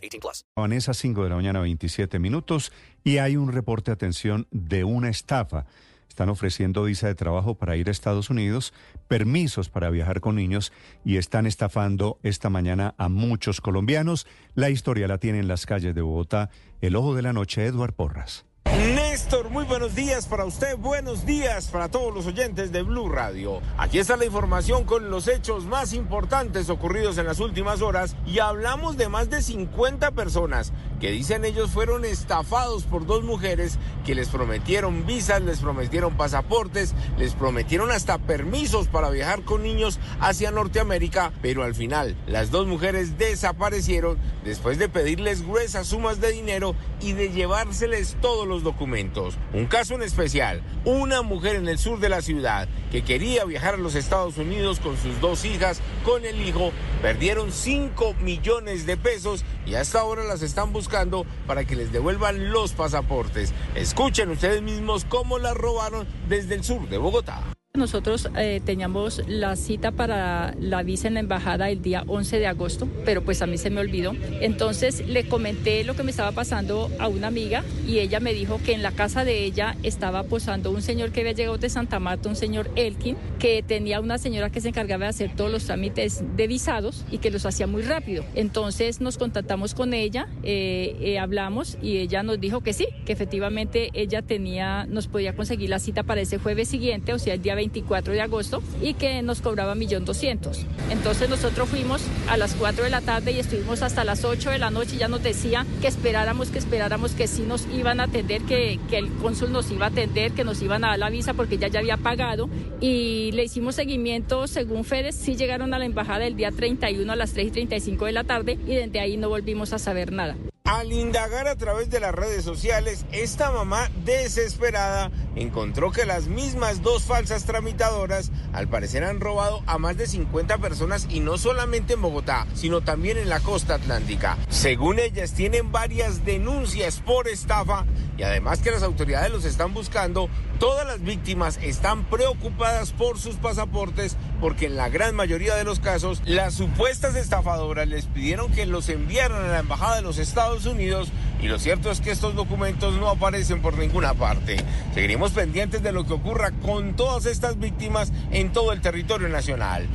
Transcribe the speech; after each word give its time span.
18 0.00 0.20
plus. 0.20 0.44
Vanessa, 0.56 0.94
5 0.94 1.24
de 1.24 1.30
la 1.30 1.36
mañana, 1.36 1.60
27 1.60 2.18
minutos. 2.18 2.72
Y 3.04 3.18
hay 3.18 3.36
un 3.36 3.52
reporte, 3.52 3.90
atención, 3.90 4.46
de 4.50 4.84
una 4.84 5.08
estafa. 5.08 5.66
Están 6.08 6.28
ofreciendo 6.28 6.82
visa 6.82 7.06
de 7.06 7.14
trabajo 7.14 7.54
para 7.54 7.76
ir 7.76 7.88
a 7.88 7.92
Estados 7.92 8.30
Unidos, 8.30 8.74
permisos 9.06 9.68
para 9.68 9.90
viajar 9.90 10.20
con 10.20 10.34
niños 10.34 10.72
y 11.04 11.16
están 11.16 11.46
estafando 11.46 12.18
esta 12.24 12.50
mañana 12.50 12.94
a 12.98 13.08
muchos 13.08 13.60
colombianos. 13.60 14.26
La 14.54 14.70
historia 14.70 15.06
la 15.06 15.18
tiene 15.18 15.38
en 15.38 15.48
las 15.48 15.66
calles 15.66 15.94
de 15.94 16.02
Bogotá. 16.02 16.50
El 16.80 16.96
ojo 16.96 17.14
de 17.14 17.22
la 17.22 17.32
noche, 17.32 17.64
Eduard 17.64 17.94
Porras. 17.94 18.49
Néstor, 18.78 19.50
muy 19.50 19.64
buenos 19.64 19.96
días 19.96 20.26
para 20.26 20.44
usted, 20.44 20.76
buenos 20.76 21.26
días 21.26 21.66
para 21.66 21.88
todos 21.88 22.14
los 22.14 22.26
oyentes 22.26 22.70
de 22.70 22.82
Blue 22.82 23.08
Radio. 23.08 23.60
Aquí 23.76 23.98
está 23.98 24.16
la 24.16 24.24
información 24.24 24.84
con 24.84 25.10
los 25.10 25.26
hechos 25.26 25.64
más 25.64 25.92
importantes 25.92 26.70
ocurridos 26.70 27.18
en 27.18 27.26
las 27.26 27.40
últimas 27.40 27.82
horas 27.82 28.14
y 28.24 28.38
hablamos 28.38 28.96
de 28.96 29.08
más 29.08 29.28
de 29.28 29.42
50 29.42 30.12
personas 30.12 30.72
que 31.00 31.10
dicen 31.10 31.44
ellos 31.44 31.70
fueron 31.70 32.04
estafados 32.04 32.84
por 32.84 33.06
dos 33.06 33.24
mujeres 33.24 33.76
que 34.06 34.14
les 34.14 34.28
prometieron 34.28 35.04
visas, 35.04 35.42
les 35.42 35.58
prometieron 35.58 36.16
pasaportes, 36.16 36.94
les 37.18 37.34
prometieron 37.34 37.90
hasta 37.90 38.18
permisos 38.18 38.86
para 38.86 39.10
viajar 39.10 39.42
con 39.42 39.62
niños 39.62 39.98
hacia 40.20 40.52
Norteamérica, 40.52 41.32
pero 41.42 41.64
al 41.64 41.74
final 41.74 42.16
las 42.26 42.50
dos 42.50 42.68
mujeres 42.68 43.18
desaparecieron 43.18 44.16
después 44.44 44.78
de 44.78 44.88
pedirles 44.88 45.42
gruesas 45.42 45.88
sumas 45.88 46.20
de 46.20 46.30
dinero 46.30 46.76
y 47.00 47.12
de 47.12 47.30
llevárseles 47.30 48.16
todos 48.20 48.46
los 48.46 48.59
documentos. 48.62 49.36
Un 49.52 49.66
caso 49.66 49.94
en 49.94 50.02
especial, 50.02 50.62
una 50.84 51.22
mujer 51.22 51.56
en 51.56 51.68
el 51.68 51.78
sur 51.78 52.00
de 52.00 52.08
la 52.08 52.22
ciudad 52.22 52.68
que 52.90 53.02
quería 53.02 53.44
viajar 53.44 53.74
a 53.74 53.78
los 53.78 53.94
Estados 53.94 54.36
Unidos 54.38 54.80
con 54.80 54.96
sus 54.96 55.20
dos 55.20 55.44
hijas, 55.44 55.80
con 56.04 56.24
el 56.24 56.40
hijo, 56.40 56.72
perdieron 57.02 57.52
5 57.52 58.14
millones 58.22 58.86
de 58.86 58.96
pesos 58.96 59.44
y 59.66 59.74
hasta 59.74 60.00
ahora 60.00 60.24
las 60.24 60.42
están 60.42 60.72
buscando 60.72 61.26
para 61.46 61.64
que 61.64 61.76
les 61.76 61.92
devuelvan 61.92 62.50
los 62.50 62.72
pasaportes. 62.72 63.52
Escuchen 63.74 64.30
ustedes 64.30 64.62
mismos 64.62 65.04
cómo 65.04 65.38
las 65.38 65.56
robaron 65.56 66.06
desde 66.28 66.54
el 66.54 66.64
sur 66.64 66.88
de 66.88 66.98
Bogotá. 66.98 67.42
Nosotros 67.74 68.28
eh, 68.36 68.60
teníamos 68.64 69.22
la 69.28 69.54
cita 69.54 69.92
para 69.92 70.56
la 70.58 70.82
visa 70.82 71.06
en 71.06 71.14
la 71.14 71.20
embajada 71.20 71.70
el 71.70 71.82
día 71.82 72.02
11 72.08 72.40
de 72.40 72.48
agosto, 72.48 72.88
pero 73.04 73.22
pues 73.22 73.42
a 73.42 73.46
mí 73.46 73.58
se 73.58 73.70
me 73.70 73.80
olvidó. 73.80 74.12
Entonces 74.40 75.06
le 75.06 75.28
comenté 75.28 75.84
lo 75.84 75.94
que 75.94 76.02
me 76.02 76.10
estaba 76.10 76.32
pasando 76.32 76.90
a 76.98 77.06
una 77.06 77.28
amiga 77.28 77.62
y 77.86 78.00
ella 78.00 78.18
me 78.18 78.34
dijo 78.34 78.58
que 78.64 78.72
en 78.72 78.82
la 78.82 78.90
casa 78.90 79.24
de 79.24 79.44
ella 79.44 79.76
estaba 79.84 80.24
posando 80.24 80.72
un 80.72 80.82
señor 80.82 81.12
que 81.12 81.20
había 81.20 81.30
llegado 81.30 81.58
de 81.58 81.68
Santa 81.68 82.00
Marta, 82.00 82.28
un 82.28 82.34
señor 82.34 82.72
Elkin, 82.74 83.16
que 83.38 83.62
tenía 83.62 84.00
una 84.00 84.18
señora 84.18 84.50
que 84.50 84.60
se 84.60 84.70
encargaba 84.70 85.04
de 85.04 85.10
hacer 85.10 85.36
todos 85.36 85.52
los 85.52 85.64
trámites 85.66 86.24
de 86.34 86.48
visados 86.48 87.04
y 87.12 87.18
que 87.18 87.30
los 87.30 87.46
hacía 87.46 87.68
muy 87.68 87.82
rápido. 87.82 88.24
Entonces 88.34 89.00
nos 89.00 89.16
contactamos 89.16 89.74
con 89.74 89.94
ella, 89.94 90.26
eh, 90.42 90.96
eh, 91.00 91.20
hablamos 91.20 91.78
y 91.80 91.98
ella 91.98 92.24
nos 92.24 92.40
dijo 92.40 92.62
que 92.62 92.72
sí, 92.72 92.88
que 93.06 93.12
efectivamente 93.12 93.90
ella 93.92 94.22
tenía, 94.22 94.86
nos 94.86 95.06
podía 95.06 95.36
conseguir 95.36 95.70
la 95.70 95.78
cita 95.78 96.02
para 96.02 96.20
ese 96.20 96.38
jueves 96.38 96.66
siguiente, 96.66 97.12
o 97.12 97.18
sea, 97.20 97.34
el 97.34 97.42
día 97.42 97.59
24 97.60 98.14
de 98.14 98.22
agosto 98.22 98.62
y 98.80 98.94
que 98.94 99.22
nos 99.22 99.40
cobraba 99.42 99.74
1.200.000. 99.74 100.64
Entonces 100.90 101.28
nosotros 101.28 101.68
fuimos 101.68 102.02
a 102.28 102.36
las 102.36 102.54
4 102.54 102.84
de 102.84 102.90
la 102.90 103.02
tarde 103.02 103.32
y 103.32 103.38
estuvimos 103.38 103.82
hasta 103.82 104.02
las 104.02 104.24
8 104.24 104.50
de 104.50 104.58
la 104.58 104.70
noche 104.70 104.96
y 104.96 104.98
ya 104.98 105.08
nos 105.08 105.22
decía 105.22 105.66
que 105.80 105.88
esperáramos, 105.88 106.48
que 106.48 106.58
esperáramos 106.58 107.12
que 107.12 107.26
sí 107.26 107.42
nos 107.42 107.66
iban 107.74 108.00
a 108.00 108.04
atender, 108.04 108.42
que, 108.42 108.78
el 108.92 109.08
cónsul 109.22 109.52
nos 109.52 109.70
iba 109.70 109.86
a 109.86 109.88
atender, 109.90 110.32
que 110.32 110.44
nos 110.44 110.62
iban 110.62 110.84
a 110.84 110.88
dar 110.88 110.98
la 110.98 111.10
visa 111.10 111.34
porque 111.34 111.56
ella 111.56 111.68
ya 111.68 111.80
había 111.80 111.96
pagado 111.96 112.48
y 112.80 113.30
le 113.32 113.44
hicimos 113.44 113.74
seguimiento 113.74 114.46
según 114.46 114.84
Fedes, 114.84 115.14
sí 115.14 115.36
llegaron 115.36 115.74
a 115.74 115.78
la 115.78 115.84
embajada 115.84 116.26
el 116.26 116.36
día 116.36 116.50
31 116.50 117.12
a 117.12 117.16
las 117.16 117.32
3 117.32 117.48
y 117.48 117.50
35 117.50 118.06
de 118.06 118.12
la 118.12 118.24
tarde 118.24 118.58
y 118.66 118.74
desde 118.74 119.00
ahí 119.00 119.16
no 119.16 119.28
volvimos 119.28 119.72
a 119.72 119.78
saber 119.78 120.12
nada. 120.12 120.36
Al 120.70 120.92
indagar 120.92 121.48
a 121.48 121.56
través 121.56 121.90
de 121.90 121.98
las 121.98 122.14
redes 122.14 122.44
sociales, 122.44 123.04
esta 123.10 123.50
mamá 123.50 123.90
desesperada 124.04 125.10
encontró 125.34 125.90
que 125.90 126.06
las 126.06 126.28
mismas 126.28 126.80
dos 126.80 127.02
falsas 127.02 127.44
tramitadoras 127.44 128.30
al 128.52 128.68
parecer 128.68 129.02
han 129.02 129.18
robado 129.18 129.64
a 129.66 129.78
más 129.78 129.96
de 129.96 130.06
50 130.06 130.58
personas 130.58 131.08
y 131.10 131.18
no 131.18 131.38
solamente 131.38 131.94
en 131.94 132.02
Bogotá, 132.02 132.46
sino 132.54 132.82
también 132.82 133.18
en 133.18 133.28
la 133.28 133.40
costa 133.40 133.74
atlántica. 133.74 134.38
Según 134.48 135.00
ellas, 135.00 135.34
tienen 135.34 135.72
varias 135.72 136.24
denuncias 136.24 137.00
por 137.00 137.26
estafa 137.26 137.84
y 138.16 138.22
además 138.22 138.60
que 138.60 138.70
las 138.70 138.84
autoridades 138.84 139.32
los 139.32 139.44
están 139.44 139.74
buscando, 139.74 140.28
todas 140.60 140.86
las 140.86 141.02
víctimas 141.02 141.58
están 141.62 142.04
preocupadas 142.04 142.92
por 142.92 143.18
sus 143.18 143.36
pasaportes 143.36 144.16
porque 144.40 144.66
en 144.66 144.76
la 144.76 144.90
gran 144.90 145.16
mayoría 145.16 145.56
de 145.56 145.64
los 145.64 145.80
casos 145.80 146.22
las 146.26 146.54
supuestas 146.54 147.16
estafadoras 147.16 147.88
les 147.88 148.04
pidieron 148.04 148.52
que 148.52 148.66
los 148.66 148.88
enviaran 148.90 149.42
a 149.42 149.48
la 149.48 149.58
embajada 149.60 149.96
de 149.96 150.02
los 150.02 150.18
Estados 150.18 150.66
Unidos 150.66 151.08
y 151.42 151.48
lo 151.48 151.58
cierto 151.58 151.90
es 151.90 152.00
que 152.00 152.10
estos 152.10 152.36
documentos 152.36 152.94
no 152.94 153.08
aparecen 153.08 153.62
por 153.62 153.76
ninguna 153.78 154.12
parte. 154.12 154.58
Seguiremos 154.94 155.32
pendientes 155.32 155.82
de 155.82 155.92
lo 155.92 156.06
que 156.06 156.12
ocurra 156.12 156.50
con 156.50 156.94
todas 156.94 157.24
estas 157.24 157.58
víctimas 157.58 158.12
en 158.30 158.52
todo 158.52 158.72
el 158.72 158.82
territorio 158.82 159.28
nacional. 159.28 159.88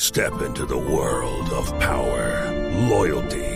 Step 0.00 0.32
into 0.46 0.66
the 0.66 0.74
world 0.74 1.52
of 1.52 1.70
power, 1.78 2.50
loyalty 2.88 3.55